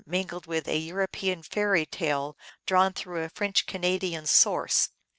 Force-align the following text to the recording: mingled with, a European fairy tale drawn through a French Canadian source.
mingled 0.07 0.47
with, 0.47 0.67
a 0.67 0.77
European 0.79 1.43
fairy 1.43 1.85
tale 1.85 2.35
drawn 2.65 2.91
through 2.91 3.23
a 3.23 3.29
French 3.29 3.67
Canadian 3.67 4.25
source. 4.25 4.89